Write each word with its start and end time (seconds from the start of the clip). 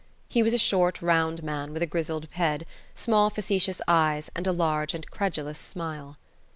He 0.27 0.41
was 0.41 0.51
a 0.51 0.57
short 0.57 0.99
round 1.03 1.43
man, 1.43 1.73
with 1.73 1.83
a 1.83 1.85
grizzled 1.85 2.27
head, 2.31 2.65
small 2.95 3.29
facetious 3.29 3.83
eyes 3.87 4.31
and 4.35 4.47
a 4.47 4.51
large 4.51 4.95
and 4.95 5.07
credulous 5.11 5.59
smile. 5.59 6.17